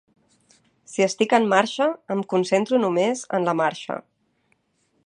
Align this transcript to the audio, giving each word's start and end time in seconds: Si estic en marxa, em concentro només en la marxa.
Si 0.93 1.05
estic 1.05 1.35
en 1.39 1.45
marxa, 1.51 1.87
em 2.17 2.25
concentro 2.35 2.81
només 2.87 3.23
en 3.39 3.47
la 3.51 3.57
marxa. 3.63 4.01